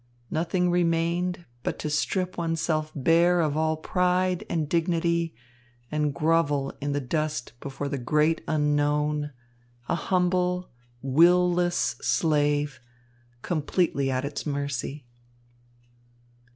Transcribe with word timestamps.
Nothing 0.31 0.71
remained 0.71 1.45
but 1.61 1.77
to 1.77 1.89
strip 1.91 2.35
oneself 2.35 2.91
bare 2.95 3.39
of 3.39 3.55
all 3.55 3.77
pride 3.77 4.43
and 4.49 4.67
dignity 4.67 5.35
and 5.91 6.11
grovel 6.11 6.73
in 6.81 6.93
the 6.93 6.99
dust 6.99 7.53
before 7.59 7.87
the 7.87 7.99
great 7.99 8.41
unknown, 8.47 9.31
a 9.87 9.93
humble, 9.93 10.71
will 11.03 11.53
less 11.53 11.97
slave, 12.01 12.79
completely 13.43 14.09
at 14.09 14.25
its 14.25 14.43
mercy. 14.43 15.05